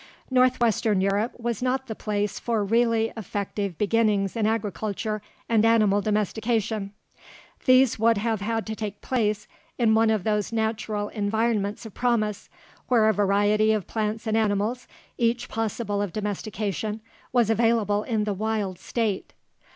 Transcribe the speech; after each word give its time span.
Northwestern 0.31 0.99
Europe 0.99 1.33
was 1.39 1.61
not 1.61 1.85
the 1.85 1.93
place 1.93 2.39
for 2.39 2.65
really 2.65 3.13
effective 3.15 3.77
beginnings 3.77 4.35
in 4.35 4.47
agriculture 4.47 5.21
and 5.47 5.63
animal 5.63 6.01
domestication. 6.01 6.91
These 7.67 7.99
would 7.99 8.17
have 8.17 8.41
had 8.41 8.65
to 8.65 8.75
take 8.75 9.01
place 9.01 9.47
in 9.77 9.93
one 9.93 10.09
of 10.09 10.23
those 10.23 10.51
natural 10.51 11.09
environments 11.09 11.85
of 11.85 11.93
promise, 11.93 12.49
where 12.87 13.09
a 13.09 13.13
variety 13.13 13.71
of 13.73 13.85
plants 13.85 14.25
and 14.25 14.35
animals, 14.35 14.87
each 15.19 15.47
possible 15.47 16.01
of 16.01 16.13
domestication, 16.13 17.01
was 17.31 17.51
available 17.51 18.01
in 18.01 18.23
the 18.23 18.33
wild 18.33 18.79
state. 18.79 19.33